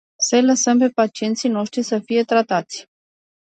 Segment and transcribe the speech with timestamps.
[0.19, 2.85] Să-i lăsăm pe pacienții noștri să fie tratați.